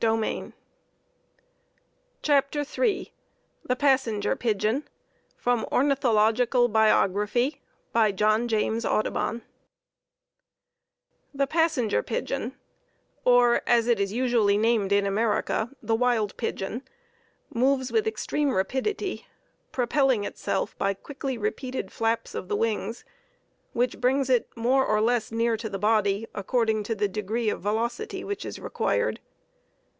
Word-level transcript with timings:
Audubon 0.03 0.51
Plate_] 0.51 0.53
CHAPTER 2.23 2.61
III 2.81 3.13
The 3.65 3.75
Passenger 3.75 4.35
Pigeon 4.35 4.87
From 5.37 5.63
"Ornithological 5.71 6.69
Biography," 6.69 7.61
by 7.93 8.11
John 8.11 8.47
James 8.47 8.83
Audubon 8.83 9.43
The 11.35 11.45
Passenger 11.45 12.01
Pigeon, 12.01 12.55
or, 13.25 13.61
as 13.67 13.85
it 13.85 13.99
is 13.99 14.11
usually 14.11 14.57
named 14.57 14.91
in 14.91 15.05
America, 15.05 15.69
the 15.83 15.93
Wild 15.93 16.35
Pigeon, 16.35 16.81
moves 17.53 17.91
with 17.91 18.07
extreme 18.07 18.49
rapidity, 18.55 19.27
propelling 19.71 20.23
itself 20.23 20.75
by 20.79 20.95
quickly 20.95 21.37
repeated 21.37 21.91
flaps 21.91 22.33
of 22.33 22.47
the 22.47 22.55
wings, 22.55 23.05
which 23.73 23.93
it 23.93 23.97
brings 24.01 24.31
more 24.55 24.83
or 24.83 24.99
less 24.99 25.31
near 25.31 25.55
to 25.57 25.69
the 25.69 25.77
body, 25.77 26.25
according 26.33 26.81
to 26.81 26.95
the 26.95 27.07
degree 27.07 27.49
of 27.51 27.61
velocity 27.61 28.23
which 28.23 28.45
is 28.47 28.57
required. 28.57 29.19